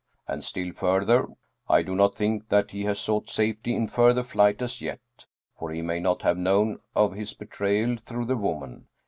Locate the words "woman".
8.35-8.87